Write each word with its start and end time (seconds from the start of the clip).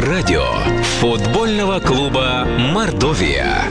Радио 0.00 0.40
футбольного 1.02 1.78
клуба 1.78 2.46
«Мордовия». 2.72 3.64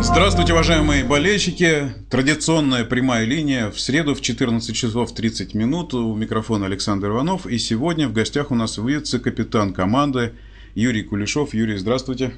Здравствуйте, 0.00 0.54
уважаемые 0.54 1.04
болельщики. 1.04 1.90
Традиционная 2.10 2.86
прямая 2.86 3.26
линия 3.26 3.68
в 3.68 3.78
среду 3.78 4.14
в 4.14 4.22
14 4.22 4.74
часов 4.74 5.14
30 5.14 5.52
минут. 5.52 5.92
У 5.92 6.14
микрофона 6.14 6.64
Александр 6.64 7.08
Иванов. 7.08 7.46
И 7.46 7.58
сегодня 7.58 8.08
в 8.08 8.14
гостях 8.14 8.50
у 8.50 8.54
нас 8.54 8.78
вице-капитан 8.78 9.74
команды 9.74 10.32
Юрий 10.74 11.02
Кулешов. 11.02 11.52
Юрий, 11.52 11.76
здравствуйте. 11.76 12.30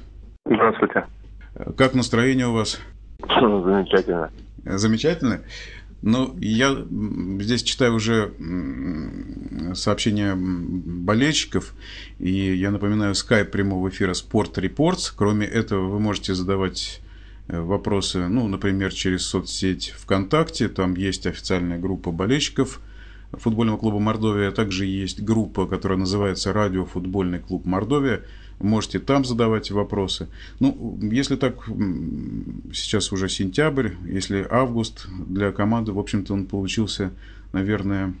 Здравствуйте. 0.45 1.05
Как 1.77 1.93
настроение 1.93 2.47
у 2.47 2.53
вас? 2.53 2.81
Замечательно. 3.21 4.31
Замечательно? 4.65 5.41
Ну, 6.01 6.35
я 6.39 6.85
здесь 7.39 7.61
читаю 7.61 7.93
уже 7.93 8.33
сообщения 9.75 10.33
болельщиков, 10.35 11.73
и 12.17 12.31
я 12.55 12.71
напоминаю, 12.71 13.13
скайп 13.13 13.51
прямого 13.51 13.89
эфира 13.89 14.13
Sport 14.13 14.55
Reports. 14.55 15.13
Кроме 15.15 15.45
этого, 15.45 15.87
вы 15.89 15.99
можете 15.99 16.33
задавать 16.33 17.01
э, 17.47 17.59
вопросы, 17.59 18.27
ну, 18.27 18.47
например, 18.47 18.91
через 18.91 19.25
соцсеть 19.25 19.93
ВКонтакте, 19.97 20.69
там 20.69 20.95
есть 20.95 21.27
официальная 21.27 21.77
группа 21.77 22.11
болельщиков 22.11 22.81
футбольного 23.33 23.77
клуба 23.77 23.99
Мордовия, 23.99 24.51
также 24.51 24.85
есть 24.85 25.21
группа, 25.21 25.67
которая 25.67 25.99
называется 25.99 26.51
«Радио 26.51 26.85
футбольный 26.85 27.39
клуб 27.39 27.65
Мордовия», 27.65 28.23
Можете 28.61 28.99
там 28.99 29.25
задавать 29.25 29.71
вопросы. 29.71 30.27
Ну, 30.59 30.97
если 31.01 31.35
так, 31.35 31.65
сейчас 32.73 33.11
уже 33.11 33.29
сентябрь, 33.29 33.91
если 34.05 34.45
август 34.49 35.07
для 35.27 35.51
команды, 35.51 35.91
в 35.91 35.99
общем-то, 35.99 36.33
он 36.33 36.45
получился, 36.45 37.11
наверное, 37.53 38.13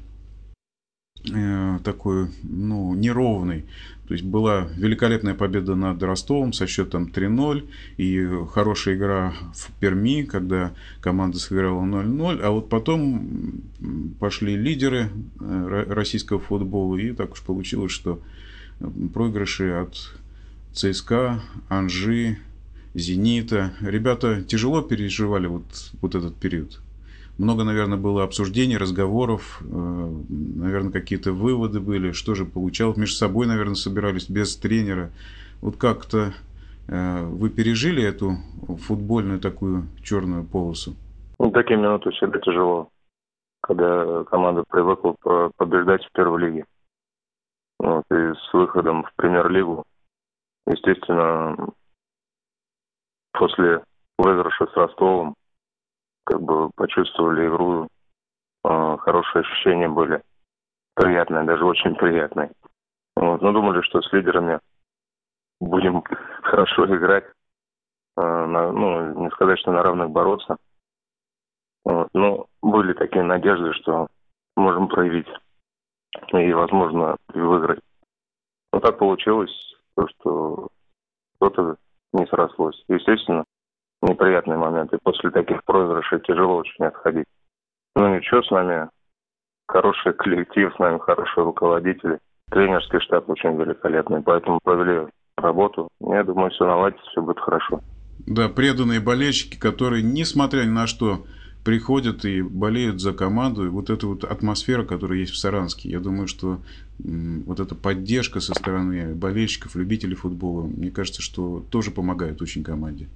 э, 1.31 1.79
такой, 1.83 2.29
ну, 2.43 2.95
неровный. 2.95 3.65
То 4.07 4.15
есть 4.15 4.25
была 4.25 4.67
великолепная 4.75 5.35
победа 5.35 5.75
над 5.75 6.03
Ростовом 6.03 6.51
со 6.51 6.67
счетом 6.67 7.05
3-0 7.05 7.69
и 7.95 8.27
хорошая 8.51 8.95
игра 8.95 9.33
в 9.53 9.71
Перми, 9.79 10.23
когда 10.23 10.73
команда 10.99 11.39
сыграла 11.39 11.81
0-0, 11.85 12.41
а 12.41 12.49
вот 12.49 12.67
потом 12.67 13.61
пошли 14.19 14.57
лидеры 14.57 15.11
э, 15.39 15.85
российского 15.87 16.39
футбола 16.39 16.97
и 16.97 17.13
так 17.13 17.31
уж 17.31 17.41
получилось, 17.41 17.93
что 17.93 18.19
проигрыши 19.13 19.69
от 19.69 19.95
ЦСКА, 20.73 21.39
Анжи, 21.69 22.37
Зенита. 22.93 23.71
Ребята 23.81 24.41
тяжело 24.43 24.81
переживали 24.81 25.47
вот, 25.47 25.63
вот 26.01 26.15
этот 26.15 26.35
период. 26.35 26.81
Много, 27.37 27.63
наверное, 27.63 27.97
было 27.97 28.23
обсуждений, 28.23 28.77
разговоров, 28.77 29.61
э, 29.61 29.65
наверное, 30.29 30.91
какие-то 30.91 31.31
выводы 31.31 31.79
были, 31.79 32.11
что 32.11 32.35
же 32.35 32.45
получалось. 32.45 32.97
Между 32.97 33.15
собой, 33.15 33.47
наверное, 33.47 33.75
собирались 33.75 34.29
без 34.29 34.55
тренера. 34.57 35.09
Вот 35.61 35.77
как-то 35.77 36.33
э, 36.87 37.23
вы 37.25 37.49
пережили 37.49 38.03
эту 38.03 38.37
футбольную 38.85 39.39
такую 39.39 39.87
черную 40.03 40.43
полосу? 40.43 40.95
Ну, 41.39 41.51
такие 41.51 41.79
минуты 41.79 42.11
всегда 42.11 42.39
тяжело, 42.39 42.89
когда 43.61 44.23
команда 44.25 44.63
привыкла 44.69 45.15
побеждать 45.57 46.05
в 46.05 46.11
первой 46.11 46.41
лиге. 46.41 46.65
Вот, 47.79 48.03
и 48.11 48.33
с 48.35 48.53
выходом 48.53 49.03
в 49.03 49.11
премьер-лигу 49.15 49.83
Естественно, 50.67 51.55
после 53.33 53.83
выигрыша 54.17 54.67
с 54.67 54.75
Ростовом 54.75 55.35
как 56.25 56.41
бы 56.41 56.69
почувствовали 56.71 57.47
игру, 57.47 57.87
э, 58.63 58.97
хорошие 58.99 59.41
ощущения 59.41 59.89
были, 59.89 60.21
приятные, 60.95 61.43
даже 61.43 61.65
очень 61.65 61.95
приятные. 61.95 62.51
Вот. 63.15 63.41
Но 63.41 63.51
думали, 63.51 63.81
что 63.81 64.01
с 64.01 64.13
лидерами 64.13 64.59
будем 65.59 66.03
хорошо 66.43 66.85
играть, 66.85 67.25
э, 67.25 68.21
на, 68.21 68.71
ну, 68.71 69.23
не 69.23 69.29
сказать, 69.31 69.59
что 69.59 69.71
на 69.71 69.83
равных 69.83 70.11
бороться. 70.11 70.57
Вот. 71.83 72.09
Но 72.13 72.47
были 72.61 72.93
такие 72.93 73.23
надежды, 73.23 73.73
что 73.73 74.07
можем 74.55 74.87
проявить 74.87 75.27
и, 76.33 76.53
возможно, 76.53 77.17
выиграть. 77.29 77.79
Но 78.71 78.79
так 78.79 78.99
получилось 78.99 79.75
то, 79.95 80.07
что 80.07 80.67
что-то 81.35 81.75
не 82.13 82.25
срослось. 82.27 82.83
Естественно, 82.87 83.43
неприятные 84.01 84.57
моменты. 84.57 84.97
После 85.03 85.31
таких 85.31 85.63
проигрышей 85.63 86.19
тяжело 86.21 86.57
очень 86.57 86.85
отходить. 86.85 87.25
Ну 87.95 88.15
ничего, 88.15 88.41
с 88.41 88.51
нами 88.51 88.89
хороший 89.67 90.13
коллектив, 90.13 90.73
с 90.75 90.79
нами 90.79 90.99
хорошие 90.99 91.43
руководители. 91.43 92.19
Тренерский 92.49 92.99
штаб 92.99 93.29
очень 93.29 93.55
великолепный, 93.55 94.21
поэтому 94.21 94.59
провели 94.63 95.07
работу. 95.37 95.89
Я 95.99 96.23
думаю, 96.23 96.51
все 96.51 96.65
наладится, 96.65 97.05
все 97.11 97.21
будет 97.21 97.39
хорошо. 97.39 97.81
Да, 98.27 98.49
преданные 98.49 98.99
болельщики, 98.99 99.57
которые, 99.57 100.03
несмотря 100.03 100.63
ни 100.63 100.69
на 100.69 100.87
что, 100.87 101.25
приходят 101.63 102.25
и 102.25 102.41
болеют 102.41 103.01
за 103.01 103.13
команду. 103.13 103.65
И 103.65 103.69
вот 103.69 103.89
эта 103.89 104.07
вот 104.07 104.23
атмосфера, 104.23 104.83
которая 104.83 105.19
есть 105.19 105.31
в 105.31 105.37
Саранске, 105.37 105.89
я 105.89 105.99
думаю, 105.99 106.27
что 106.27 106.59
вот 106.99 107.59
эта 107.59 107.75
поддержка 107.75 108.39
со 108.39 108.53
стороны 108.53 109.13
болельщиков, 109.15 109.75
любителей 109.75 110.15
футбола, 110.15 110.63
мне 110.63 110.91
кажется, 110.91 111.21
что 111.21 111.65
тоже 111.69 111.91
помогает 111.91 112.41
очень 112.41 112.63
команде. 112.63 113.07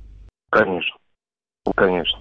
Конечно, 0.51 0.97
конечно. 1.75 2.19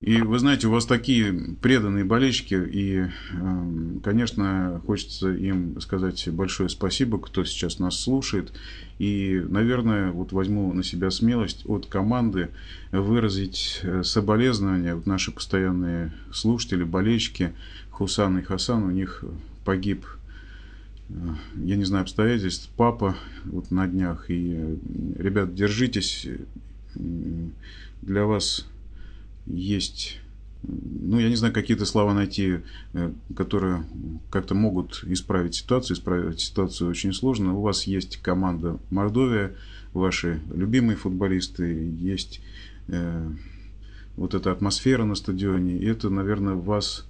И 0.00 0.22
вы 0.22 0.38
знаете, 0.38 0.68
у 0.68 0.70
вас 0.70 0.86
такие 0.86 1.56
преданные 1.60 2.04
болельщики, 2.04 2.54
и, 2.54 3.08
эм, 3.32 4.00
конечно, 4.00 4.80
хочется 4.86 5.32
им 5.32 5.80
сказать 5.80 6.28
большое 6.28 6.68
спасибо, 6.68 7.18
кто 7.18 7.42
сейчас 7.42 7.80
нас 7.80 7.98
слушает. 7.98 8.52
И, 9.00 9.44
наверное, 9.48 10.12
вот 10.12 10.30
возьму 10.30 10.72
на 10.72 10.84
себя 10.84 11.10
смелость 11.10 11.64
от 11.66 11.86
команды 11.86 12.50
выразить 12.92 13.80
э, 13.82 14.04
соболезнования. 14.04 14.94
Вот 14.94 15.06
наши 15.06 15.32
постоянные 15.32 16.12
слушатели, 16.32 16.84
болельщики 16.84 17.52
Хусан 17.90 18.38
и 18.38 18.42
Хасан, 18.42 18.84
у 18.84 18.92
них 18.92 19.24
погиб 19.64 20.06
э, 21.08 21.12
я 21.56 21.74
не 21.74 21.84
знаю 21.84 22.02
обстоятельств, 22.02 22.70
папа 22.76 23.16
вот 23.46 23.72
на 23.72 23.88
днях. 23.88 24.30
И, 24.30 24.54
э, 24.54 24.76
ребят, 25.18 25.56
держитесь. 25.56 26.28
Для 26.94 28.26
вас 28.26 28.64
есть, 29.48 30.20
ну, 30.62 31.18
я 31.18 31.28
не 31.28 31.36
знаю, 31.36 31.54
какие-то 31.54 31.84
слова 31.86 32.14
найти, 32.14 32.60
э, 32.92 33.12
которые 33.36 33.84
как-то 34.30 34.54
могут 34.54 35.04
исправить 35.04 35.54
ситуацию. 35.54 35.96
Исправить 35.96 36.40
ситуацию 36.40 36.90
очень 36.90 37.12
сложно. 37.12 37.54
У 37.54 37.62
вас 37.62 37.84
есть 37.84 38.18
команда 38.18 38.78
Мордовия, 38.90 39.54
ваши 39.92 40.40
любимые 40.52 40.96
футболисты, 40.96 41.90
есть 41.98 42.40
э, 42.88 43.30
вот 44.16 44.34
эта 44.34 44.52
атмосфера 44.52 45.04
на 45.04 45.14
стадионе, 45.14 45.78
и 45.78 45.86
это, 45.86 46.10
наверное, 46.10 46.54
вас 46.54 47.06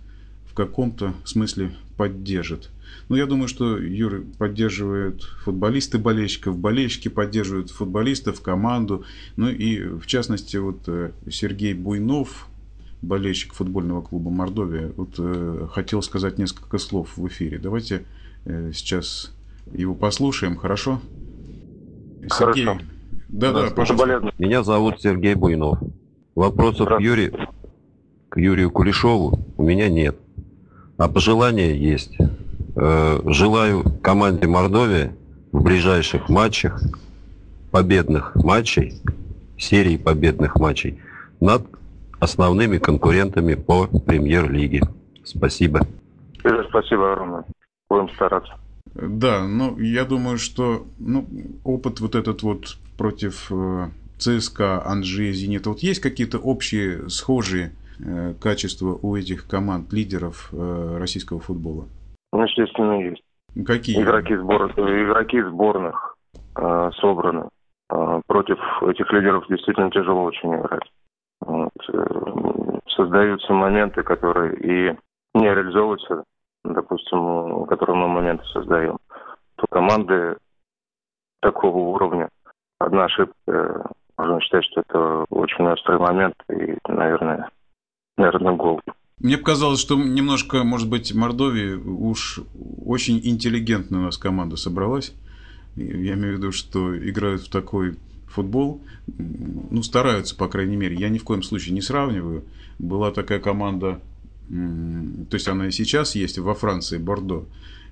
в 0.46 0.54
каком-то 0.54 1.14
смысле 1.24 1.72
поддержит. 1.96 2.70
Ну, 3.08 3.16
я 3.16 3.26
думаю, 3.26 3.48
что 3.48 3.78
Юра 3.78 4.22
поддерживает 4.38 5.22
футболисты 5.22 5.98
болельщиков, 5.98 6.58
болельщики 6.58 7.08
поддерживают 7.08 7.70
футболистов, 7.70 8.40
команду. 8.42 9.04
Ну 9.36 9.48
и, 9.48 9.82
в 9.82 10.06
частности, 10.06 10.56
вот 10.56 10.80
э, 10.86 11.12
Сергей 11.30 11.74
Буйнов, 11.74 12.48
болельщик 13.02 13.54
футбольного 13.54 14.02
клуба 14.02 14.30
Мордовия, 14.30 14.92
вот 14.96 15.14
э, 15.18 15.68
хотел 15.72 16.02
сказать 16.02 16.38
несколько 16.38 16.78
слов 16.78 17.16
в 17.16 17.26
эфире. 17.28 17.58
Давайте 17.58 18.04
э, 18.44 18.72
сейчас 18.74 19.32
его 19.72 19.94
послушаем, 19.94 20.56
хорошо? 20.56 21.00
Сергей. 22.30 22.64
Хорошо. 22.64 22.84
Да, 23.28 23.52
да, 23.52 23.70
пожалуйста. 23.70 24.32
Меня 24.38 24.62
зовут 24.62 25.00
Сергей 25.00 25.34
Буйнов. 25.34 25.78
Вопросов 26.34 26.88
к 26.88 27.00
Юрию, 27.00 27.48
к 28.28 28.38
Юрию 28.38 28.70
Кулешову 28.70 29.44
у 29.56 29.62
меня 29.64 29.88
нет. 29.88 30.16
А 30.96 31.08
пожелания 31.08 31.74
есть. 31.74 32.16
Э, 32.80 33.20
желаю 33.26 33.82
команде 34.02 34.46
Мордовия 34.46 35.12
в 35.50 35.62
ближайших 35.62 36.28
матчах 36.28 36.80
победных 37.72 38.36
матчей, 38.36 38.94
серии 39.58 39.96
победных 39.96 40.54
матчей 40.56 41.00
над 41.40 41.66
основными 42.20 42.78
конкурентами 42.78 43.54
по 43.54 43.88
премьер-лиге. 43.88 44.82
Спасибо. 45.24 45.86
Спасибо 46.68 47.12
огромное. 47.12 47.44
Будем 47.90 48.08
стараться. 48.10 48.54
Да, 48.94 49.44
ну, 49.46 49.76
я 49.78 50.04
думаю, 50.04 50.38
что 50.38 50.86
ну, 50.98 51.26
опыт 51.64 51.98
вот 51.98 52.14
этот 52.14 52.42
вот 52.42 52.76
против 52.96 53.50
э, 53.50 53.88
ЦСКА, 54.18 54.86
Анжи, 54.86 55.32
Зенита, 55.32 55.70
вот 55.70 55.80
есть 55.80 56.00
какие-то 56.00 56.38
общие, 56.38 57.08
схожие 57.10 57.72
э, 57.98 58.34
качества 58.40 58.98
у 59.02 59.16
этих 59.16 59.48
команд, 59.48 59.92
лидеров 59.92 60.50
э, 60.52 60.96
российского 60.98 61.40
футбола? 61.40 61.86
Ну, 62.38 62.44
естественно, 62.44 63.00
есть. 63.00 63.22
Какие? 63.66 64.00
Игроки, 64.00 64.36
сбор... 64.36 64.70
Игроки 64.70 65.42
сборных 65.42 66.16
э, 66.56 66.90
собраны. 67.00 67.48
Э, 67.90 68.20
против 68.28 68.60
этих 68.84 69.12
лидеров 69.12 69.44
действительно 69.48 69.90
тяжело 69.90 70.22
очень 70.22 70.54
играть. 70.54 70.88
Вот. 71.40 71.72
Э, 71.92 72.78
создаются 72.94 73.52
моменты, 73.52 74.04
которые 74.04 74.54
и 74.54 74.96
не 75.34 75.52
реализовываются, 75.52 76.22
допустим, 76.62 77.66
которые 77.66 77.96
мы 77.96 78.06
моменты 78.06 78.44
создаем. 78.52 78.98
То 79.56 79.66
команды 79.68 80.36
такого 81.40 81.76
уровня. 81.76 82.28
Одна 82.78 83.06
ошибка, 83.06 83.34
э, 83.48 83.82
можно 84.16 84.40
считать, 84.42 84.64
что 84.66 84.82
это 84.82 85.24
очень 85.30 85.66
острый 85.66 85.98
момент 85.98 86.36
и, 86.50 86.78
наверное, 86.86 87.50
наверное, 88.16 88.52
гол. 88.52 88.80
Мне 89.20 89.36
показалось, 89.36 89.80
что 89.80 89.96
немножко, 89.96 90.62
может 90.62 90.88
быть, 90.88 91.12
Мордовии 91.12 91.74
уж 91.74 92.40
очень 92.84 93.20
интеллигентная 93.22 94.00
у 94.00 94.04
нас 94.04 94.16
команда 94.16 94.56
собралась. 94.56 95.12
Я 95.74 96.14
имею 96.14 96.34
в 96.34 96.38
виду, 96.38 96.52
что 96.52 96.96
играют 96.96 97.42
в 97.42 97.50
такой 97.50 97.96
футбол, 98.26 98.80
ну, 99.06 99.82
стараются, 99.82 100.36
по 100.36 100.48
крайней 100.48 100.76
мере. 100.76 100.96
Я 100.96 101.08
ни 101.08 101.18
в 101.18 101.24
коем 101.24 101.42
случае 101.42 101.74
не 101.74 101.80
сравниваю. 101.80 102.44
Была 102.78 103.10
такая 103.10 103.40
команда, 103.40 104.00
то 104.48 105.34
есть 105.34 105.48
она 105.48 105.66
и 105.68 105.72
сейчас 105.72 106.14
есть 106.14 106.38
во 106.38 106.54
Франции, 106.54 106.98
Бордо. 106.98 107.46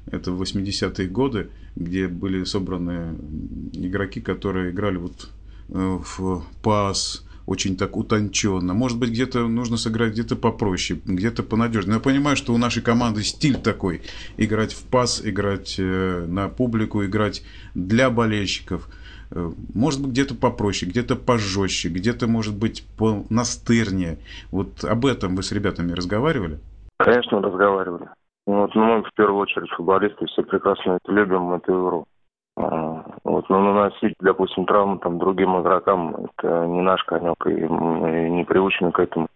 Это 0.06 0.30
80-е 0.30 1.08
годы, 1.08 1.48
где 1.74 2.06
были 2.06 2.44
собраны 2.44 3.16
игроки, 3.72 4.20
которые 4.20 4.70
играли 4.70 4.98
вот 4.98 5.30
э, 5.68 5.98
в 6.16 6.44
пас, 6.62 7.25
очень 7.46 7.76
так 7.76 7.96
утонченно. 7.96 8.74
Может 8.74 8.98
быть, 8.98 9.10
где-то 9.10 9.46
нужно 9.46 9.76
сыграть 9.76 10.12
где-то 10.12 10.36
попроще, 10.36 11.00
где-то 11.04 11.42
понадежнее. 11.42 11.94
Но 11.94 11.98
я 11.98 12.00
понимаю, 12.00 12.36
что 12.36 12.52
у 12.52 12.58
нашей 12.58 12.82
команды 12.82 13.22
стиль 13.22 13.56
такой. 13.56 14.02
Играть 14.36 14.72
в 14.72 14.84
пас, 14.90 15.22
играть 15.24 15.76
э, 15.78 16.26
на 16.26 16.48
публику, 16.48 17.04
играть 17.04 17.42
для 17.74 18.10
болельщиков. 18.10 18.88
Э, 19.30 19.50
может 19.74 20.02
быть, 20.02 20.10
где-то 20.10 20.34
попроще, 20.34 20.90
где-то 20.90 21.16
пожестче, 21.16 21.88
где-то, 21.88 22.26
может 22.26 22.56
быть, 22.56 22.84
настырнее. 23.30 24.18
Вот 24.50 24.84
об 24.84 25.06
этом 25.06 25.36
вы 25.36 25.42
с 25.42 25.52
ребятами 25.52 25.92
разговаривали? 25.92 26.58
Конечно, 26.98 27.40
разговаривали. 27.40 28.08
Вот, 28.46 28.74
ну, 28.74 28.84
мы 28.84 29.02
в 29.02 29.12
первую 29.14 29.40
очередь 29.40 29.70
футболисты 29.70 30.26
все 30.26 30.42
прекрасно 30.42 30.98
любим, 31.08 31.52
эту 31.52 31.72
игру. 31.72 32.06
А, 32.56 33.04
вот, 33.24 33.48
но 33.50 33.60
наносить, 33.60 34.14
допустим, 34.20 34.64
травму 34.64 34.98
там 34.98 35.18
другим 35.18 35.60
игрокам, 35.60 36.16
это 36.16 36.66
не 36.66 36.80
наш 36.80 37.02
конек, 37.04 37.46
и 37.46 37.66
мы 37.66 38.30
не 38.30 38.44
приучены 38.44 38.92
к 38.92 39.00
этому. 39.00 39.28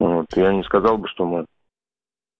Вот, 0.00 0.26
я 0.34 0.52
не 0.52 0.64
сказал 0.64 0.98
бы, 0.98 1.06
что 1.08 1.24
мы 1.24 1.46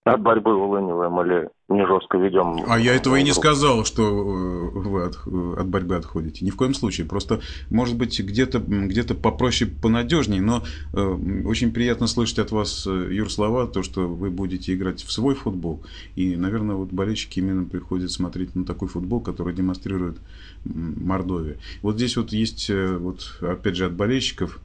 от 0.04 0.22
борьбы 0.22 0.54
улыниваем 0.54 1.20
или 1.20 1.50
не 1.68 1.86
жестко 1.86 2.16
ведем. 2.16 2.64
А 2.66 2.78
я 2.78 2.94
этого 2.94 3.16
и 3.16 3.22
не 3.22 3.32
сказал, 3.32 3.84
что 3.84 4.02
э, 4.02 4.78
вы 4.78 5.04
от, 5.04 5.16
от 5.26 5.68
борьбы 5.68 5.96
отходите. 5.96 6.44
Ни 6.44 6.50
в 6.50 6.56
коем 6.56 6.72
случае. 6.72 7.06
Просто, 7.06 7.40
может 7.70 7.98
быть, 7.98 8.18
где-то 8.18 8.60
где 8.60 9.02
попроще, 9.02 9.70
понадежнее, 9.70 10.40
но 10.40 10.62
э, 10.94 11.00
очень 11.44 11.72
приятно 11.72 12.06
слышать 12.06 12.38
от 12.38 12.50
вас, 12.50 12.86
э, 12.86 13.08
Юр, 13.12 13.30
слова, 13.30 13.66
то, 13.66 13.82
что 13.82 14.08
вы 14.08 14.30
будете 14.30 14.74
играть 14.74 15.02
в 15.02 15.12
свой 15.12 15.34
футбол. 15.34 15.82
И, 16.16 16.34
наверное, 16.34 16.76
вот 16.76 16.90
болельщики 16.90 17.40
именно 17.40 17.64
приходят 17.64 18.10
смотреть 18.10 18.54
на 18.56 18.64
такой 18.64 18.88
футбол, 18.88 19.20
который 19.20 19.54
демонстрирует 19.54 20.16
Мордовия. 20.64 21.58
Вот 21.82 21.96
здесь 21.96 22.16
вот 22.16 22.32
есть, 22.32 22.70
э, 22.70 22.96
вот, 22.96 23.38
опять 23.42 23.76
же, 23.76 23.84
от 23.84 23.92
болельщиков 23.92 24.60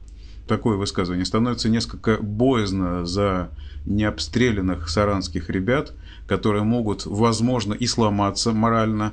такое 0.46 0.76
высказывание. 0.76 1.24
Становится 1.24 1.68
несколько 1.68 2.18
боязно 2.18 3.04
за 3.06 3.50
необстрелянных 3.84 4.88
саранских 4.88 5.50
ребят, 5.50 5.92
которые 6.26 6.64
могут, 6.64 7.06
возможно, 7.06 7.74
и 7.74 7.86
сломаться 7.86 8.52
морально, 8.52 9.12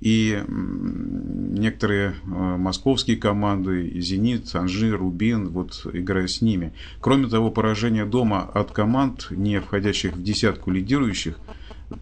и 0.00 0.42
некоторые 0.48 2.14
э, 2.24 2.26
московские 2.26 3.16
команды, 3.16 4.00
«Зенит», 4.00 4.52
«Анжи», 4.54 4.90
«Рубин», 4.90 5.50
вот 5.50 5.86
играя 5.92 6.26
с 6.26 6.40
ними. 6.42 6.72
Кроме 7.00 7.28
того, 7.28 7.52
поражение 7.52 8.04
дома 8.04 8.50
от 8.52 8.72
команд, 8.72 9.28
не 9.30 9.60
входящих 9.60 10.14
в 10.14 10.22
десятку 10.22 10.72
лидирующих, 10.72 11.38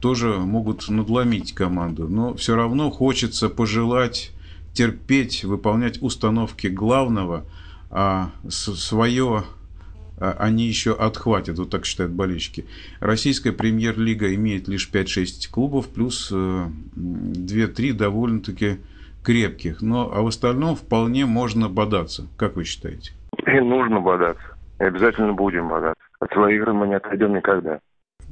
тоже 0.00 0.30
могут 0.38 0.88
надломить 0.88 1.52
команду. 1.52 2.08
Но 2.08 2.34
все 2.34 2.56
равно 2.56 2.90
хочется 2.90 3.50
пожелать 3.50 4.32
терпеть, 4.72 5.44
выполнять 5.44 6.00
установки 6.00 6.68
главного, 6.68 7.44
а 7.90 8.30
свое 8.48 9.44
а, 10.20 10.36
они 10.38 10.64
еще 10.64 10.92
отхватят, 10.92 11.58
вот 11.58 11.70
так 11.70 11.86
считают 11.86 12.12
болельщики. 12.12 12.66
Российская 13.00 13.52
премьер-лига 13.52 14.34
имеет 14.34 14.68
лишь 14.68 14.90
5-6 14.92 15.50
клубов, 15.50 15.88
плюс 15.88 16.30
2-3 16.30 17.90
э, 17.90 17.92
довольно-таки 17.94 18.80
крепких. 19.24 19.80
Но 19.80 20.10
а 20.12 20.22
в 20.22 20.26
остальном 20.26 20.76
вполне 20.76 21.24
можно 21.24 21.68
бодаться. 21.68 22.28
Как 22.36 22.56
вы 22.56 22.64
считаете? 22.64 23.12
И 23.46 23.60
нужно 23.60 24.00
бодаться. 24.00 24.56
И 24.78 24.84
обязательно 24.84 25.32
будем 25.32 25.68
бодаться. 25.68 26.02
От 26.20 26.30
своей 26.32 26.58
игры 26.58 26.74
мы 26.74 26.86
не 26.86 26.96
отойдем 26.96 27.34
никогда. 27.34 27.80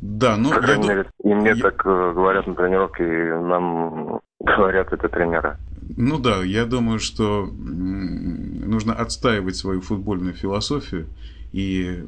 Да, 0.01 0.37
ну... 0.37 0.51
По 0.51 0.61
крайней 0.61 0.89
мере, 0.89 1.07
и 1.25 1.35
мне 1.35 1.51
я... 1.51 1.57
так 1.57 1.85
э, 1.87 2.13
говорят 2.15 2.47
на 2.47 2.55
тренировке, 2.55 3.05
и 3.05 3.31
нам 3.31 4.21
говорят 4.41 4.93
это 4.93 5.09
тренера. 5.09 5.57
Ну 5.97 6.19
да, 6.19 6.45
я 6.45 6.67
думаю, 6.67 6.99
что 6.99 7.49
нужно 8.69 8.95
отстаивать 8.95 9.57
свою 9.57 9.81
футбольную 9.81 10.35
философию 10.35 11.07
и, 11.53 12.05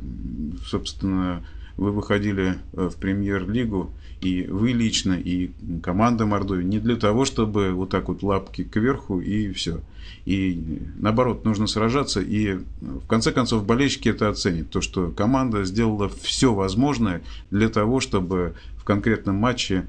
собственно, 0.66 1.42
вы 1.76 1.92
выходили 1.92 2.58
э, 2.72 2.88
в 2.88 2.96
премьер-лигу, 2.96 3.90
и 4.20 4.42
вы 4.42 4.72
лично, 4.72 5.14
и 5.14 5.50
команда 5.82 6.26
Мордовии, 6.26 6.62
не 6.62 6.78
для 6.78 6.96
того, 6.96 7.24
чтобы 7.24 7.70
вот 7.70 7.88
так 7.88 8.08
вот 8.08 8.22
лапки 8.22 8.64
кверху 8.64 9.20
и 9.20 9.50
все. 9.52 9.80
И 10.26 10.82
наоборот, 10.98 11.44
нужно 11.46 11.66
сражаться, 11.66 12.20
и 12.20 12.58
в 12.80 13.06
конце 13.08 13.32
концов 13.32 13.64
болельщики 13.64 14.10
это 14.10 14.28
оценят. 14.28 14.68
То, 14.68 14.82
что 14.82 15.08
команда 15.08 15.64
сделала 15.64 16.10
все 16.22 16.52
возможное 16.52 17.22
для 17.50 17.70
того, 17.70 18.00
чтобы 18.00 18.54
в 18.76 18.84
конкретном 18.84 19.36
матче 19.36 19.86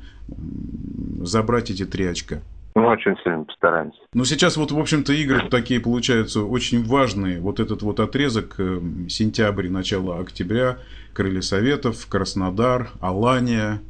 забрать 1.22 1.72
эти 1.72 1.86
три 1.86 2.06
очка. 2.06 2.42
Мы 2.76 2.88
очень 2.88 3.18
сильно 3.24 3.44
постараемся. 3.44 4.00
Ну, 4.14 4.24
сейчас 4.24 4.58
вот, 4.58 4.72
в 4.72 4.80
общем-то, 4.80 5.12
игры 5.14 5.50
такие 5.50 5.80
получаются 5.80 6.44
очень 6.44 6.84
важные. 6.84 7.40
Вот 7.40 7.60
этот 7.60 7.82
вот 7.82 8.00
отрезок, 8.00 8.56
э, 8.60 8.80
сентябрь, 9.10 9.70
начало 9.70 10.20
октября, 10.20 10.78
Крылья 11.14 11.42
Советов, 11.42 12.08
Краснодар, 12.08 12.90
Алания. 13.02 13.82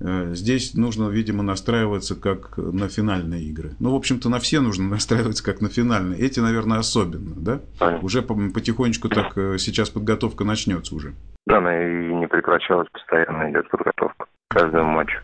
Э, 0.00 0.32
здесь 0.34 0.74
нужно, 0.74 1.08
видимо, 1.08 1.42
настраиваться 1.42 2.14
как 2.14 2.58
на 2.58 2.88
финальные 2.88 3.44
игры. 3.44 3.70
Ну, 3.80 3.92
в 3.92 3.96
общем-то, 3.96 4.28
на 4.28 4.38
все 4.38 4.60
нужно 4.60 4.84
настраиваться 4.90 5.42
как 5.44 5.60
на 5.60 5.68
финальные. 5.68 6.20
Эти, 6.20 6.40
наверное, 6.40 6.78
особенно, 6.78 7.34
да? 7.36 7.60
Понятно. 7.78 8.04
Уже 8.04 8.22
потихонечку 8.22 9.08
так 9.08 9.36
э, 9.36 9.56
сейчас 9.58 9.88
подготовка 9.88 10.44
начнется 10.44 10.94
уже. 10.94 11.14
Да, 11.46 11.58
она 11.58 11.74
и 11.74 12.12
не 12.12 12.26
прекращалась, 12.26 12.88
постоянно 12.90 13.50
идет 13.50 13.68
подготовка 13.70 14.26
к 14.48 14.54
каждому 14.54 14.92
матчу. 14.92 15.20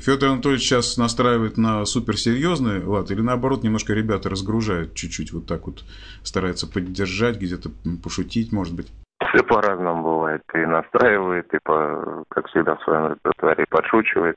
Федор 0.00 0.30
Анатольевич 0.30 0.64
сейчас 0.64 0.96
настраивает 0.96 1.56
на 1.56 1.84
суперсерьезный 1.84 2.84
лад 2.84 3.10
или 3.10 3.20
наоборот 3.20 3.62
немножко 3.62 3.92
ребята 3.92 4.28
разгружают 4.28 4.94
чуть-чуть, 4.94 5.32
вот 5.32 5.46
так 5.46 5.66
вот 5.66 5.84
старается 6.22 6.66
поддержать, 6.66 7.38
где-то 7.38 7.70
пошутить, 8.02 8.52
может 8.52 8.74
быть? 8.74 8.92
Все 9.32 9.44
по-разному 9.44 10.02
бывает. 10.02 10.42
И 10.54 10.58
настраивает, 10.58 11.52
и, 11.54 11.58
по, 11.62 12.24
как 12.28 12.48
всегда, 12.48 12.76
в 12.76 12.82
своем 12.82 13.12
репертуаре 13.12 13.64
подшучивает, 13.70 14.36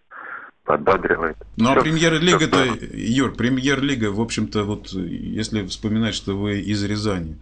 подбадривает. 0.65 1.37
Ну, 1.57 1.71
а 1.71 1.81
премьер-лига-то, 1.81 2.85
Юр, 2.93 3.33
премьер-лига, 3.33 4.11
в 4.11 4.21
общем-то, 4.21 4.63
вот 4.63 4.89
если 4.89 5.65
вспоминать, 5.65 6.13
что 6.13 6.37
вы 6.37 6.59
из 6.59 6.83
Рязани, 6.83 7.37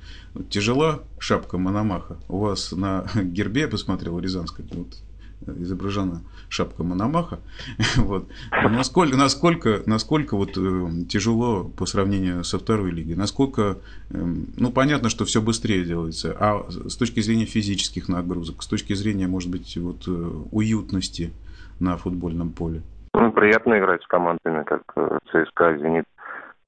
тяжела 0.49 1.01
шапка 1.19 1.57
Мономаха? 1.57 2.17
У 2.29 2.39
вас 2.39 2.71
на 2.71 3.05
гербе, 3.15 3.61
я 3.61 3.67
посмотрел, 3.67 4.17
Рязанской, 4.17 4.65
вот, 4.71 4.93
изображена 5.47 6.21
шапка 6.49 6.83
Мономаха. 6.83 7.39
вот. 7.97 8.27
Насколько, 8.51 9.17
насколько, 9.17 9.81
насколько 9.85 10.35
вот, 10.35 10.57
э, 10.57 11.05
тяжело 11.09 11.63
по 11.63 11.85
сравнению 11.85 12.43
со 12.43 12.59
второй 12.59 12.91
лигой? 12.91 13.15
Насколько, 13.15 13.77
э, 14.09 14.17
ну, 14.57 14.71
понятно, 14.71 15.09
что 15.09 15.25
все 15.25 15.41
быстрее 15.41 15.83
делается, 15.83 16.35
а 16.39 16.65
с 16.69 16.95
точки 16.95 17.19
зрения 17.21 17.45
физических 17.45 18.09
нагрузок, 18.09 18.61
с 18.61 18.67
точки 18.67 18.93
зрения, 18.93 19.27
может 19.27 19.49
быть, 19.49 19.77
вот, 19.77 20.07
э, 20.07 20.11
уютности 20.51 21.33
на 21.79 21.97
футбольном 21.97 22.51
поле? 22.51 22.81
Ну, 23.13 23.31
приятно 23.31 23.77
играть 23.77 24.03
с 24.03 24.07
командами, 24.07 24.63
как 24.63 24.83
э, 24.95 25.17
ЦСКА, 25.31 25.77
Зенит. 25.77 26.05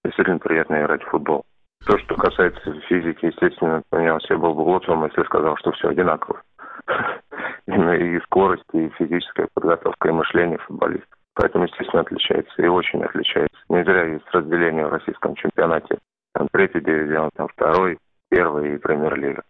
Действительно 0.04 0.40
приятно 0.40 0.82
играть 0.82 1.04
в 1.04 1.10
футбол. 1.10 1.46
То, 1.86 1.98
что 2.00 2.16
касается 2.16 2.74
физики, 2.88 3.26
естественно, 3.26 3.84
меня 3.92 4.18
все 4.20 4.38
был 4.38 4.54
бы 4.54 4.64
глупцем, 4.64 5.04
если 5.06 5.24
сказал, 5.24 5.58
что 5.58 5.72
все 5.74 5.90
одинаково. 5.90 6.42
и 7.68 8.20
скорость, 8.26 8.64
и 8.74 8.90
физическая 8.98 9.48
подготовка, 9.54 10.10
и 10.10 10.12
мышление 10.12 10.58
футболиста. 10.60 11.08
Поэтому, 11.36 11.66
естественно, 11.66 12.02
отличается. 12.02 12.62
И 12.62 12.68
очень 12.68 13.04
отличается. 13.04 13.58
Не 13.70 13.84
зря 13.84 14.06
есть 14.06 14.26
разделение 14.32 14.86
в 14.86 14.92
российском 14.92 15.36
чемпионате. 15.36 15.98
Там 16.34 16.48
третий 16.52 16.82
дивизион, 16.82 17.30
там 17.36 17.48
второй, 17.48 17.98
первый 18.30 18.76
и 18.76 18.78
премьер-лига. 18.78 19.44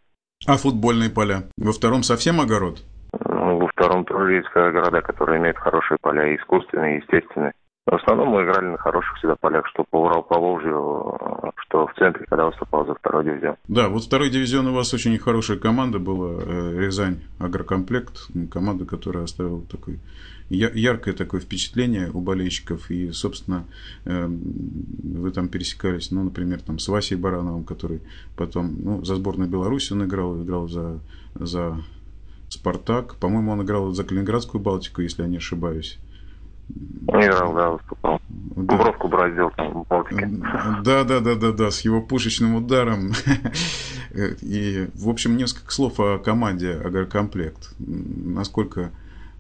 А 0.48 0.58
футбольные 0.58 1.10
поля? 1.10 1.44
Во 1.58 1.72
втором 1.72 2.04
совсем 2.04 2.42
огород? 2.42 2.80
Ну, 3.26 3.60
во 3.60 3.68
втором 3.68 4.06
тоже 4.06 4.36
есть 4.36 4.50
города, 4.54 5.02
которые 5.02 5.40
имеют 5.40 5.58
хорошие 5.58 5.98
поля, 6.02 6.28
и 6.28 6.38
искусственные, 6.38 6.98
и 6.98 7.02
естественные. 7.02 7.54
В 7.86 7.96
основном 7.96 8.30
мы 8.30 8.44
играли 8.44 8.68
на 8.68 8.78
хороших 8.78 9.18
всегда 9.18 9.36
полях, 9.36 9.68
что 9.68 9.84
по 9.84 10.04
Урал, 10.06 10.24
по 10.24 10.40
Волжью, 10.40 11.20
что 11.58 11.86
в 11.86 11.94
центре, 12.00 12.26
когда 12.30 12.46
выступал 12.46 12.86
за 12.86 12.96
второй 12.96 13.26
дивизион. 13.26 13.56
Да, 13.68 13.90
вот 13.90 14.04
второй 14.04 14.30
дивизион 14.30 14.68
у 14.68 14.74
вас 14.74 14.94
очень 14.94 15.18
хорошая 15.18 15.58
команда 15.58 16.00
была, 16.00 16.42
э, 16.42 16.80
Рязань 16.80 17.20
Агрокомплект, 17.40 18.30
команда, 18.50 18.86
которая 18.86 19.26
оставила 19.26 19.62
такой 19.64 20.00
яркое 20.50 21.14
такое 21.14 21.42
впечатление 21.42 22.10
у 22.14 22.22
болельщиков. 22.22 22.90
И, 22.90 23.12
собственно, 23.12 23.66
эм, 24.06 24.40
вы 25.04 25.32
там 25.32 25.50
пересекались, 25.50 26.12
ну, 26.12 26.24
например, 26.24 26.62
там 26.62 26.80
с 26.80 26.88
Васей 26.88 27.18
Барановым, 27.18 27.66
который 27.66 28.02
потом, 28.38 28.76
ну, 28.82 29.04
за 29.04 29.16
сборную 29.16 29.50
Беларуси 29.50 29.94
он 29.94 30.06
играл, 30.06 30.42
играл 30.42 30.68
за, 30.70 31.00
за 31.36 31.78
Спартак. 32.50 33.16
По-моему, 33.16 33.52
он 33.52 33.64
играл 33.64 33.92
за 33.92 34.04
Калининградскую 34.04 34.62
Балтику, 34.62 35.02
если 35.02 35.24
я 35.24 35.28
не 35.28 35.38
ошибаюсь. 35.38 36.00
Играл, 37.08 37.54
да, 37.54 37.70
выступал. 37.72 38.22
Да. 38.30 38.78
Бровку 38.78 39.08
бороздил 39.08 39.52
там 39.56 39.84
в 39.84 39.88
Балтике. 39.88 40.30
Да, 40.84 41.04
да, 41.04 41.20
да, 41.20 41.36
да, 41.36 41.52
да, 41.52 41.72
с 41.72 41.82
его 41.82 42.02
пушечным 42.02 42.56
ударом. 42.56 43.12
И, 44.42 44.88
в 44.96 45.10
общем, 45.10 45.38
несколько 45.38 45.72
слов 45.72 46.00
о 46.00 46.20
команде 46.20 46.72
Агрокомплект. 46.72 47.74
Насколько 47.80 48.92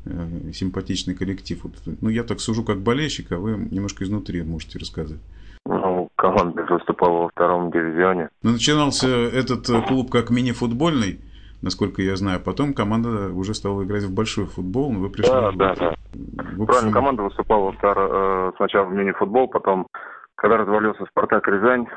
Э, 0.06 0.52
симпатичный 0.52 1.16
коллектив. 1.16 1.64
Вот, 1.64 1.74
ну, 2.02 2.10
я 2.10 2.24
так 2.24 2.42
сужу 2.42 2.64
как 2.64 2.82
болельщик, 2.82 3.32
а 3.32 3.38
вы 3.38 3.52
немножко 3.72 4.04
изнутри 4.04 4.44
можете 4.44 4.78
рассказать. 4.78 5.20
Ну, 5.66 6.10
команда 6.18 6.66
выступала 6.70 7.24
во 7.24 7.30
втором 7.30 7.72
дивизионе. 7.72 8.28
Ну, 8.42 8.52
начинался 8.52 9.08
этот 9.08 9.70
э, 9.70 9.82
клуб 9.88 10.12
как 10.12 10.30
мини-футбольный, 10.30 11.22
насколько 11.64 12.02
я 12.02 12.16
знаю. 12.16 12.40
Потом 12.40 12.74
команда 12.74 13.34
уже 13.34 13.56
стала 13.56 13.84
играть 13.84 14.04
в 14.04 14.14
большой 14.14 14.46
футбол. 14.46 14.92
Вы 14.92 15.10
пришли... 15.10 15.32
Да, 15.32 15.52
да, 15.54 15.74
да. 15.76 15.90
общем... 15.90 16.66
Правильно, 16.66 16.92
команда 16.92 17.24
выступала 17.24 17.72
втор... 17.72 17.98
Э, 17.98 18.52
сначала 18.58 18.86
в 18.86 18.94
мини-футбол, 18.94 19.48
потом, 19.48 19.88
когда 20.36 20.58
развалился 20.58 21.06
«Спартак» 21.06 21.48
Рязань, 21.48 21.88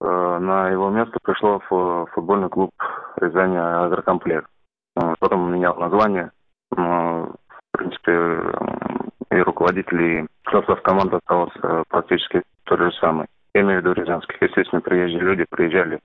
на 0.00 0.68
его 0.68 0.90
место 0.90 1.18
пришло 1.22 1.60
футбольный 2.12 2.50
клуб 2.50 2.70
Рязань 3.16 3.56
Агрокомплект. 3.56 4.46
Потом 5.18 5.54
менял 5.54 5.76
название 5.76 6.30
в 6.76 7.36
принципе, 7.72 8.38
и 9.30 9.36
руководители, 9.40 10.22
и 10.22 10.26
состав 10.50 10.82
команды 10.82 11.16
остался 11.16 11.84
практически 11.88 12.42
тот 12.64 12.78
же 12.78 12.92
самый. 13.00 13.26
Я 13.54 13.62
имею 13.62 13.80
в 13.80 13.84
виду 13.84 13.94
рязанских. 13.94 14.40
Естественно, 14.40 14.80
приезжие 14.80 15.20
люди 15.20 15.44
приезжали 15.48 16.00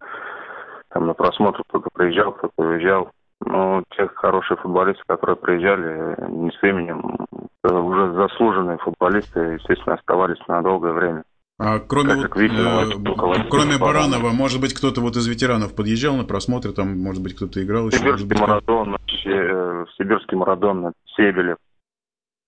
там 0.89 1.07
на 1.07 1.13
просмотр, 1.13 1.63
кто-то 1.67 1.89
приезжал, 1.93 2.33
кто-то 2.33 2.53
уезжал. 2.57 3.11
Но 3.45 3.83
тех 3.95 4.13
хорошие 4.15 4.57
футболисты, 4.57 5.01
которые 5.07 5.37
приезжали, 5.37 6.29
не 6.29 6.51
с 6.51 6.61
именем, 6.61 7.25
уже 7.63 8.13
заслуженные 8.13 8.77
футболисты, 8.79 9.39
естественно, 9.39 9.95
оставались 9.95 10.45
на 10.47 10.61
долгое 10.61 10.91
время. 10.91 11.23
А 11.57 11.79
кроме, 11.79 12.15
вот, 12.15 12.37
э, 12.37 13.49
кроме 13.49 13.77
Баранова, 13.77 14.31
может 14.31 14.61
быть, 14.61 14.73
кто-то 14.73 15.01
вот 15.01 15.17
из 15.17 15.27
ветеранов 15.27 15.75
подъезжал 15.75 16.15
на 16.15 16.23
просмотры, 16.23 16.71
там, 16.71 16.97
может 16.97 17.21
быть, 17.21 17.35
кто-то 17.35 17.61
играл 17.61 17.87
еще? 17.87 17.97
Сибирский 17.97 18.27
быть, 18.27 18.39
Марадон, 18.39 18.95
э, 18.95 19.85
Сибирский 19.97 20.37
Марадон, 20.37 20.93
Себелев, 21.15 21.57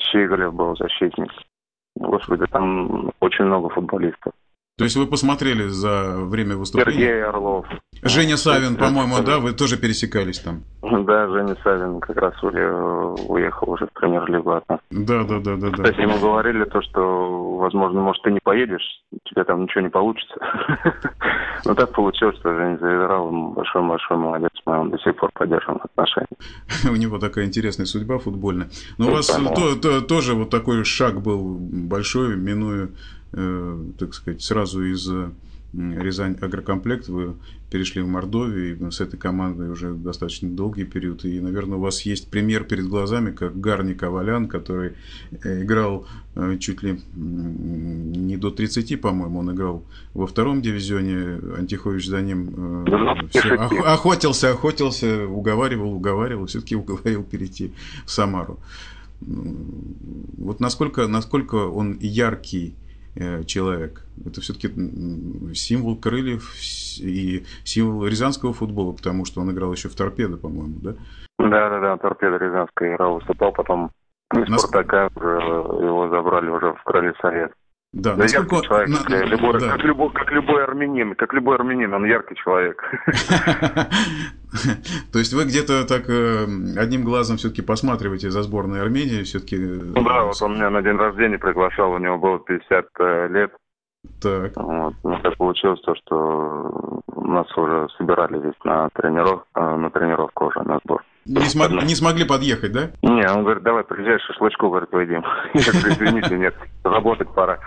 Щеголев 0.01 0.53
был 0.53 0.77
защитник. 0.77 1.29
Господи, 1.95 2.45
там 2.51 3.12
очень 3.19 3.45
много 3.45 3.69
футболистов. 3.69 4.31
То 4.81 4.85
есть 4.85 4.95
вы 4.95 5.05
посмотрели 5.05 5.67
за 5.67 6.15
время 6.17 6.55
выступления? 6.55 7.00
Сергей 7.00 7.23
Орлов. 7.23 7.67
Женя 8.01 8.35
Савин, 8.35 8.77
по-моему, 8.77 9.21
да? 9.21 9.38
Вы 9.38 9.51
тоже 9.53 9.77
пересекались 9.77 10.39
там? 10.39 10.63
Да, 10.81 11.27
Женя 11.27 11.55
Савин 11.63 12.00
как 12.00 12.17
раз 12.17 12.33
уехал 12.41 13.69
уже 13.69 13.85
в 13.85 13.93
премьер-лигу 13.93 14.53
от 14.53 14.67
нас. 14.67 14.79
Да, 14.89 15.23
да, 15.23 15.39
да, 15.39 15.57
да. 15.57 15.69
Кстати, 15.69 16.01
ему 16.01 16.17
говорили 16.17 16.63
то, 16.63 16.81
что, 16.81 17.57
возможно, 17.59 18.01
может, 18.01 18.23
ты 18.23 18.31
не 18.31 18.39
поедешь, 18.39 18.81
тебе 19.25 19.43
там 19.43 19.61
ничего 19.61 19.81
не 19.81 19.89
получится. 19.89 20.33
Но 21.65 21.75
так 21.75 21.91
получилось, 21.91 22.38
что 22.39 22.55
Женя 22.55 22.79
заиграл. 22.79 23.29
Большой-большой 23.29 24.17
молодец. 24.17 24.50
Мы 24.65 24.89
до 24.89 24.97
сих 24.97 25.15
пор 25.15 25.29
поддерживаем 25.35 25.79
отношения. 25.83 26.27
У 26.91 26.95
него 26.95 27.19
такая 27.19 27.45
интересная 27.45 27.85
судьба 27.85 28.17
футбольная. 28.17 28.71
Но 28.97 29.09
у 29.09 29.11
вас 29.11 29.27
тоже 30.07 30.33
вот 30.33 30.50
такой 30.50 30.83
шаг 30.85 31.21
был 31.21 31.55
большой, 31.59 32.35
минуя 32.35 32.89
так 33.31 34.13
сказать, 34.13 34.41
сразу 34.41 34.83
из 34.83 35.09
э, 35.09 35.29
Рязань 35.73 36.35
Агрокомплект 36.41 37.07
вы 37.07 37.35
перешли 37.69 38.01
в 38.01 38.07
Мордовию, 38.07 38.75
и 38.75 38.91
с 38.91 39.00
этой 39.00 39.17
командой 39.17 39.69
уже 39.69 39.93
достаточно 39.93 40.50
долгий 40.50 40.83
период. 40.83 41.23
И, 41.23 41.39
наверное, 41.39 41.77
у 41.77 41.81
вас 41.81 42.01
есть 42.01 42.29
пример 42.29 42.65
перед 42.65 42.89
глазами, 42.89 43.31
как 43.31 43.57
Гарни 43.57 43.93
Ковалян, 43.93 44.50
который 44.50 44.93
э, 45.43 45.63
играл 45.63 46.05
чуть 46.59 46.81
ли 46.81 47.01
не 47.13 48.38
до 48.38 48.51
30, 48.51 49.01
по-моему, 49.01 49.39
он 49.39 49.53
играл 49.53 49.83
во 50.13 50.27
втором 50.27 50.61
дивизионе, 50.61 51.39
Антихович 51.57 52.07
за 52.07 52.21
ним 52.21 52.85
все, 53.31 53.55
охотился, 53.55 54.51
охотился, 54.51 55.27
уговаривал, 55.27 55.93
уговаривал, 55.93 56.45
все-таки 56.45 56.77
уговорил 56.77 57.23
перейти 57.23 57.73
в 58.05 58.11
Самару. 58.11 58.59
Вот 59.19 60.61
насколько, 60.61 61.07
насколько 61.07 61.55
он 61.55 61.97
яркий 62.00 62.75
Э, 62.80 62.80
человек. 63.46 64.06
Это 64.25 64.41
все-таки 64.41 64.70
символ 65.53 65.96
крыльев 65.98 66.53
и 67.01 67.44
символ 67.63 68.08
рязанского 68.08 68.53
футбола, 68.53 68.94
потому 68.94 69.25
что 69.25 69.41
он 69.41 69.51
играл 69.51 69.74
еще 69.74 69.89
в 69.89 69.96
торпедо, 69.96 70.38
по-моему, 70.38 70.80
да? 70.82 70.96
Да, 71.39 71.70
да, 71.70 71.80
да, 71.80 71.98
торпедо 71.98 72.38
рязанская 72.38 72.96
играл, 72.96 73.15
выступал, 73.15 73.51
потом 73.51 73.91
из 74.34 74.48
Нас... 74.48 74.62
Спартака 74.62 75.10
уже 75.15 75.27
его 75.27 76.10
забрали 76.10 76.50
уже 76.50 76.74
в 76.74 76.84
крылья 76.84 77.13
совет. 77.22 77.51
Да, 77.93 78.15
да 78.15 78.24
насколько... 78.24 78.55
яркий 78.55 78.67
человек, 78.67 78.89
на... 78.89 79.03
как, 79.03 79.27
любой, 79.27 79.60
да. 79.60 79.69
как, 79.71 79.83
любой, 79.83 80.10
как 80.12 80.31
любой 80.31 80.63
армянин, 80.63 81.15
как 81.15 81.33
любой 81.33 81.55
армянин, 81.55 81.93
он 81.93 82.05
яркий 82.05 82.36
человек. 82.36 82.81
То 85.12 85.19
есть 85.19 85.33
вы 85.33 85.43
где-то 85.43 85.86
так 85.86 86.10
э, 86.10 86.45
одним 86.77 87.03
глазом 87.03 87.36
все-таки 87.36 87.62
посматриваете 87.62 88.29
за 88.29 88.43
сборной 88.43 88.81
Армении, 88.81 89.24
все-таки... 89.24 89.57
Э, 89.57 89.79
ну 89.93 90.03
да, 90.03 90.24
вот 90.24 90.41
он 90.41 90.55
меня 90.55 90.69
на 90.69 90.81
день 90.81 90.95
рождения 90.95 91.38
приглашал, 91.38 91.91
у 91.91 91.98
него 91.98 92.17
было 92.17 92.39
50 92.39 92.86
э, 93.00 93.27
лет. 93.27 93.51
Так. 94.21 94.55
Вот. 94.55 94.93
Ну, 95.03 95.19
так 95.21 95.36
получилось 95.36 95.81
то, 95.81 95.93
что 95.95 97.01
нас 97.17 97.57
уже 97.57 97.89
собирали 97.98 98.39
здесь 98.39 98.55
на 98.63 98.89
тренировку, 98.93 99.48
на 99.53 99.89
тренировку 99.89 100.45
уже, 100.45 100.63
на 100.63 100.79
сбор. 100.86 101.03
Не, 101.25 101.45
смог, 101.45 101.71
не 101.71 101.95
смогли 101.95 102.25
подъехать, 102.25 102.71
да? 102.71 102.91
Не, 103.03 103.29
он 103.29 103.43
говорит, 103.43 103.63
давай 103.63 103.83
приезжай, 103.83 104.19
шашлычку, 104.19 104.69
говорит, 104.69 104.89
поедим. 104.89 105.23
Я 105.53 105.71
говорю, 105.71 105.93
извините, 105.93 106.37
нет, 106.37 106.55
работать 106.83 107.31
пора. 107.33 107.59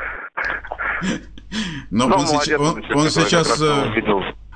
Но, 1.91 2.09
Но 2.09 2.17
он, 2.17 2.25
молодец, 2.25 2.59
он, 2.59 2.83
он 2.95 3.09
сейчас... 3.11 3.63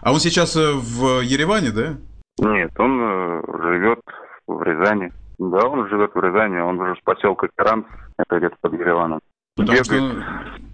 А 0.01 0.13
он 0.13 0.19
сейчас 0.19 0.57
в 0.57 1.21
Ереване, 1.21 1.71
да? 1.71 1.97
Нет, 2.39 2.71
он 2.79 3.01
э, 3.01 3.43
живет 3.63 4.01
в 4.47 4.63
Рязани. 4.63 5.13
Да, 5.39 5.67
он 5.67 5.89
живет 5.89 6.13
в 6.15 6.21
Рязани, 6.21 6.59
он 6.61 6.81
уже 6.81 6.95
с 6.97 7.05
поселка 7.05 7.49
Керанц, 7.57 7.87
это 8.17 8.39
где-то 8.39 8.57
под 8.61 8.73
Ереваном. 8.75 9.21
Потому 9.57 9.79
бегает 9.79 10.13
что... 10.13 10.25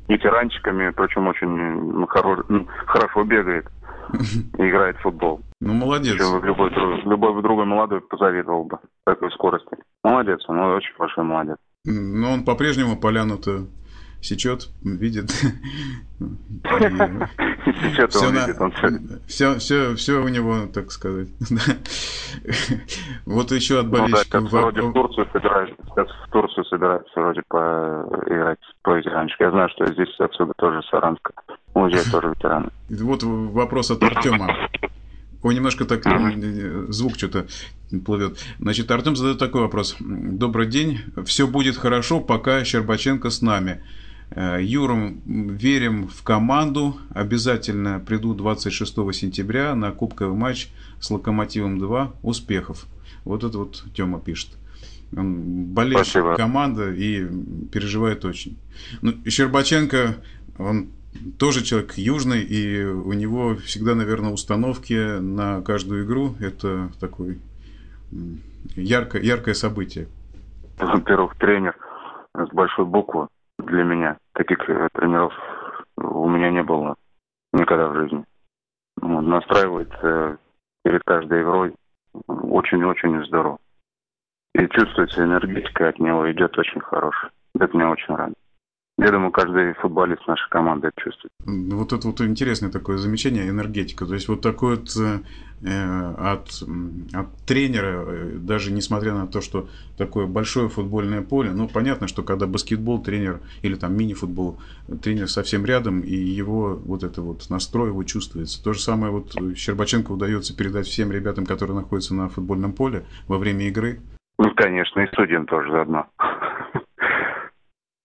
ветеранчиками, 0.08 0.90
причем 0.90 1.26
очень 1.26 1.48
ну, 1.48 2.06
хоро... 2.06 2.44
Ну, 2.48 2.66
хорошо 2.86 3.24
бегает 3.24 3.66
и 4.12 4.68
играет 4.68 4.96
в 4.96 5.02
футбол. 5.02 5.40
Ну, 5.60 5.74
молодец. 5.74 6.14
любой, 6.14 6.70
любой 7.04 7.42
другой 7.42 7.64
молодой 7.64 8.00
позавидовал 8.00 8.64
бы 8.64 8.78
такой 9.04 9.30
скорости. 9.32 9.76
Молодец, 10.02 10.40
он 10.48 10.58
очень 10.58 10.94
большой 10.98 11.24
молодец. 11.24 11.56
Но 11.84 12.32
он 12.32 12.44
по-прежнему 12.44 12.96
поляну-то 12.96 13.66
сечет, 14.24 14.68
видит. 14.82 15.30
Сечет, 17.82 18.10
все, 18.12 18.26
он 18.26 18.34
видит, 18.34 18.60
он 18.60 18.72
все, 19.26 19.58
все, 19.58 19.94
все 19.94 20.22
у 20.22 20.28
него, 20.28 20.66
так 20.72 20.90
сказать. 20.90 21.28
вот 23.26 23.50
еще 23.52 23.80
от 23.80 23.90
болельщиков. 23.90 24.44
Ну, 24.44 24.50
да, 24.50 24.60
вроде 24.60 24.80
в 24.82 24.92
Турцию 24.92 25.28
собираются, 25.32 25.76
сейчас 25.84 26.08
в 26.08 26.30
Турцию 26.30 26.64
собираются 26.64 27.20
вроде 27.20 27.42
поиграть 27.48 28.58
по 28.82 28.96
ветеранчику. 28.96 29.44
Я 29.44 29.50
знаю, 29.50 29.68
что 29.70 29.86
здесь 29.92 30.14
отсюда 30.18 30.52
тоже 30.56 30.82
Саранска. 30.90 31.32
Уезжают 31.74 32.10
тоже 32.10 32.28
ветераны. 32.28 32.70
Вот 32.88 33.22
вопрос 33.22 33.90
от 33.90 34.02
Артема. 34.02 34.68
Ой, 35.42 35.54
немножко 35.54 35.84
так 35.84 36.02
звук 36.88 37.16
что-то 37.16 37.46
плывет. 38.04 38.38
Значит, 38.58 38.90
Артем 38.90 39.14
задает 39.14 39.38
такой 39.38 39.62
вопрос. 39.62 39.96
Добрый 40.00 40.66
день. 40.66 41.00
Все 41.26 41.46
будет 41.46 41.76
хорошо, 41.76 42.20
пока 42.20 42.64
Щербаченко 42.64 43.28
с 43.28 43.42
нами. 43.42 43.82
Э, 44.30 44.58
Юром 44.60 45.20
верим 45.26 46.08
в 46.08 46.22
команду. 46.22 46.96
Обязательно 47.10 48.00
приду 48.00 48.34
26 48.34 48.94
сентября 49.12 49.74
на 49.74 49.92
кубковый 49.92 50.36
матч 50.36 50.68
с 50.98 51.10
Локомотивом 51.10 51.78
2. 51.78 52.14
Успехов. 52.22 52.86
Вот 53.24 53.44
это 53.44 53.58
вот 53.58 53.84
Тёма 53.94 54.20
пишет. 54.20 54.50
Он 55.16 55.66
болеет 55.66 56.06
Спасибо. 56.06 56.36
команда 56.36 56.90
и 56.90 57.26
переживает 57.70 58.24
очень. 58.24 58.56
Ну, 59.02 59.14
Щербаченко, 59.28 60.16
он 60.58 60.88
тоже 61.38 61.64
человек 61.64 61.94
южный, 61.94 62.42
и 62.42 62.84
у 62.84 63.12
него 63.12 63.54
всегда, 63.56 63.94
наверное, 63.94 64.32
установки 64.32 65.18
на 65.18 65.62
каждую 65.62 66.04
игру. 66.04 66.34
Это 66.40 66.90
такое 67.00 67.38
яркое, 68.76 69.22
яркое 69.22 69.54
событие. 69.54 70.08
Во-первых, 70.78 71.36
тренер 71.36 71.76
с 72.34 72.48
большой 72.52 72.84
буквы 72.84 73.28
для 73.58 73.84
меня. 73.84 74.18
Таких 74.32 74.58
э, 74.68 74.88
тренеров 74.92 75.32
у 75.96 76.28
меня 76.28 76.50
не 76.50 76.62
было 76.62 76.96
никогда 77.52 77.88
в 77.88 77.94
жизни. 77.94 78.24
Вот, 79.00 79.20
настраивает 79.22 79.92
э, 80.02 80.36
перед 80.82 81.02
каждой 81.04 81.42
игрой 81.42 81.74
очень-очень 82.26 83.24
здорово. 83.26 83.58
И 84.54 84.66
чувствуется 84.68 85.24
энергетика 85.24 85.88
от 85.88 85.98
него 85.98 86.30
идет 86.30 86.56
очень 86.58 86.80
хорошая. 86.80 87.30
Это 87.58 87.76
меня 87.76 87.90
очень 87.90 88.14
радует. 88.14 88.38
Я 88.96 89.10
думаю, 89.10 89.32
каждый 89.32 89.74
футболист 89.74 90.24
нашей 90.28 90.48
команды 90.50 90.88
это 90.88 91.00
чувствует. 91.02 91.32
Вот 91.44 91.92
это 91.92 92.06
вот 92.06 92.20
интересное 92.20 92.70
такое 92.70 92.96
замечание, 92.96 93.48
энергетика. 93.48 94.06
То 94.06 94.14
есть 94.14 94.28
вот 94.28 94.40
такой 94.40 94.76
вот 94.76 94.96
э, 94.96 96.14
от, 96.16 96.62
от 97.12 97.36
тренера, 97.44 98.04
э, 98.06 98.30
даже 98.38 98.72
несмотря 98.72 99.14
на 99.14 99.26
то, 99.26 99.40
что 99.40 99.68
такое 99.98 100.26
большое 100.26 100.68
футбольное 100.68 101.22
поле, 101.22 101.50
ну, 101.50 101.66
понятно, 101.66 102.06
что 102.06 102.22
когда 102.22 102.46
баскетбол, 102.46 103.02
тренер, 103.02 103.40
или 103.62 103.74
там 103.74 103.96
мини-футбол, 103.96 104.60
тренер 105.02 105.28
совсем 105.28 105.66
рядом, 105.66 106.00
и 106.00 106.14
его 106.14 106.76
вот 106.76 107.02
это 107.02 107.20
вот 107.20 107.50
настрой 107.50 107.88
его 107.88 108.04
чувствуется. 108.04 108.62
То 108.62 108.74
же 108.74 108.80
самое 108.80 109.10
вот 109.10 109.34
Щербаченко 109.56 110.12
удается 110.12 110.56
передать 110.56 110.86
всем 110.86 111.10
ребятам, 111.10 111.46
которые 111.46 111.76
находятся 111.76 112.14
на 112.14 112.28
футбольном 112.28 112.72
поле 112.72 113.04
во 113.26 113.38
время 113.38 113.66
игры. 113.66 113.98
Ну, 114.38 114.54
конечно, 114.54 115.00
и 115.00 115.14
судьям 115.14 115.46
тоже 115.46 115.70
заодно. 115.70 116.06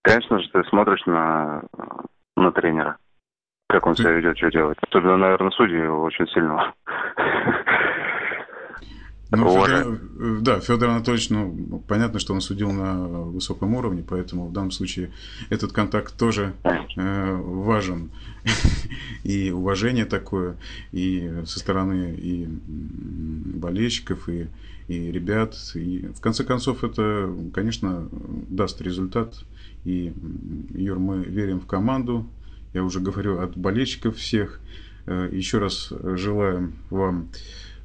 Конечно 0.01 0.39
же, 0.39 0.49
ты 0.49 0.63
смотришь 0.65 1.05
на, 1.05 1.63
на 2.35 2.51
тренера, 2.51 2.97
как 3.67 3.85
он 3.85 3.95
себя 3.95 4.11
ведет, 4.11 4.37
что 4.37 4.49
делает. 4.49 4.77
Особенно, 4.87 5.17
наверное, 5.17 5.51
судьи 5.51 5.77
его 5.77 6.03
очень 6.03 6.27
сильно 6.27 6.73
ну, 9.31 9.65
Федор, 9.65 9.99
да, 10.41 10.59
Федор 10.59 10.89
Анатольевич, 10.89 11.29
ну, 11.29 11.83
понятно, 11.87 12.19
что 12.19 12.33
он 12.33 12.41
судил 12.41 12.71
на 12.71 13.07
высоком 13.07 13.75
уровне, 13.75 14.03
поэтому 14.07 14.47
в 14.47 14.53
данном 14.53 14.71
случае 14.71 15.11
этот 15.51 15.71
контакт 15.71 16.17
тоже 16.17 16.53
э, 16.63 17.35
важен. 17.35 18.09
и 19.23 19.51
уважение 19.51 20.05
такое, 20.05 20.57
и 20.91 21.43
со 21.45 21.59
стороны 21.59 22.15
и 22.17 22.47
болельщиков, 22.47 24.27
и, 24.29 24.47
и 24.87 25.11
ребят. 25.11 25.55
И 25.75 26.07
в 26.07 26.21
конце 26.21 26.43
концов 26.43 26.83
это, 26.83 27.31
конечно, 27.53 28.09
даст 28.11 28.81
результат. 28.81 29.35
И, 29.85 30.13
Юр, 30.73 30.99
мы 30.99 31.23
верим 31.23 31.59
в 31.59 31.65
команду. 31.65 32.25
Я 32.73 32.83
уже 32.83 32.99
говорю 32.99 33.39
от 33.39 33.57
болельщиков 33.57 34.17
всех. 34.17 34.59
Э, 35.05 35.29
Еще 35.31 35.57
раз 35.57 35.91
желаем 36.15 36.75
вам 36.89 37.29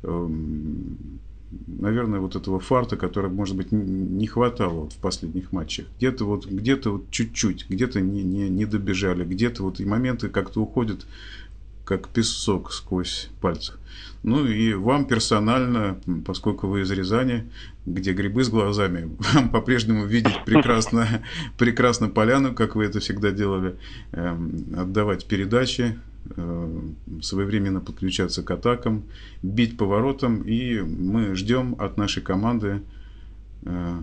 эм, 0.03 1.21
наверное, 1.67 2.21
вот 2.21 2.37
этого 2.37 2.61
фарта, 2.61 2.97
который, 2.97 3.31
может 3.31 3.57
быть, 3.57 3.73
не 3.73 4.27
хватало 4.27 4.89
в 4.89 4.97
последних 4.97 5.53
матчах. 5.53 5.87
Где-то 5.99 6.25
вот, 6.25 6.47
где-то 6.47 6.93
вот 6.93 7.11
чуть-чуть, 7.11 7.67
где-то 7.69 8.01
не, 8.01 8.23
не, 8.23 8.49
не 8.49 8.65
добежали, 8.65 9.25
где-то 9.25 9.63
вот 9.63 9.81
и 9.81 9.85
моменты 9.85 10.29
как-то 10.29 10.61
уходят, 10.61 11.07
как 11.85 12.09
песок 12.09 12.73
сквозь 12.73 13.31
пальцы. 13.41 13.75
Ну 14.23 14.47
и 14.47 14.73
вам 14.73 15.05
персонально, 15.05 16.01
поскольку 16.25 16.67
вы 16.67 16.81
из 16.81 16.91
Рязани, 16.91 17.51
где 17.85 18.15
грибы 18.15 18.43
с 18.43 18.49
глазами, 18.49 19.15
вам 19.35 19.51
по-прежнему 19.51 20.07
видеть 20.07 20.45
прекрасно, 20.47 21.23
прекрасно 21.59 22.09
поляну, 22.09 22.55
как 22.55 22.75
вы 22.75 22.87
это 22.87 23.01
всегда 23.01 23.31
делали, 23.31 23.77
эм, 24.13 24.65
отдавать 24.79 25.27
передачи, 25.27 25.99
э, 26.37 26.81
своевременно 27.21 27.81
подключаться 27.81 28.43
к 28.43 28.51
атакам, 28.51 29.05
бить 29.43 29.77
поворотом, 29.77 30.41
и 30.43 30.81
мы 30.81 31.35
ждем 31.35 31.77
от 31.79 31.99
нашей 31.99 32.23
команды 32.23 32.81
э, 33.63 34.01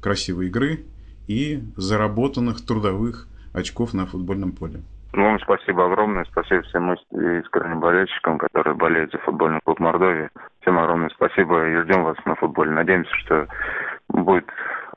красивой 0.00 0.46
игры 0.46 0.84
и 1.26 1.60
заработанных 1.76 2.60
трудовых 2.60 3.26
очков 3.52 3.94
на 3.94 4.06
футбольном 4.06 4.52
поле. 4.52 4.80
Ну, 5.12 5.24
вам 5.24 5.40
спасибо 5.40 5.86
огромное. 5.86 6.24
Спасибо 6.30 6.62
всем 6.62 6.92
искренним 6.92 7.80
болельщикам, 7.80 8.38
которые 8.38 8.76
болеют 8.76 9.10
за 9.12 9.18
футбольный 9.18 9.60
клуб 9.64 9.80
Мордовии. 9.80 10.30
Всем 10.60 10.78
огромное 10.78 11.10
спасибо 11.10 11.66
и 11.66 11.82
ждем 11.82 12.04
вас 12.04 12.16
на 12.24 12.36
футболе. 12.36 12.70
Надеемся, 12.70 13.14
что 13.16 13.46
будет 14.08 14.46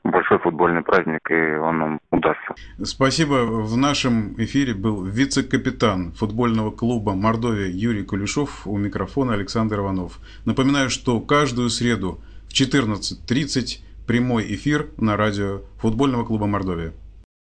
большой 0.04 0.38
футбольный 0.38 0.82
праздник, 0.82 1.28
и 1.30 1.56
он 1.56 1.78
нам 1.78 2.00
удастся. 2.10 2.54
Спасибо. 2.84 3.44
В 3.44 3.76
нашем 3.76 4.34
эфире 4.38 4.74
был 4.74 5.02
вице-капитан 5.02 6.12
футбольного 6.12 6.70
клуба 6.70 7.14
Мордовия 7.14 7.68
Юрий 7.68 8.04
Кулешов, 8.04 8.66
у 8.66 8.76
микрофона 8.76 9.32
Александр 9.32 9.80
Иванов. 9.80 10.18
Напоминаю, 10.44 10.90
что 10.90 11.20
каждую 11.20 11.70
среду 11.70 12.20
в 12.48 12.52
14.30 12.52 13.80
прямой 14.06 14.44
эфир 14.54 14.86
на 14.98 15.16
радио 15.16 15.62
футбольного 15.78 16.24
клуба 16.24 16.46
Мордовия. 16.46 16.92